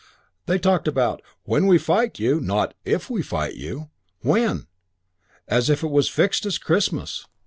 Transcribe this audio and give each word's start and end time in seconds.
They 0.47 0.57
talked 0.57 0.87
about 0.87 1.21
'When 1.43 1.67
we 1.67 1.77
fight 1.77 2.17
you' 2.17 2.39
not 2.41 2.73
'if 2.85 3.07
we 3.07 3.21
fight 3.21 3.53
you' 3.53 3.91
'when', 4.21 4.65
as 5.47 5.69
if 5.69 5.83
it 5.83 5.91
was 5.91 6.07
as 6.07 6.15
fixed 6.15 6.43
as 6.47 6.57
Christmas. 6.57 7.27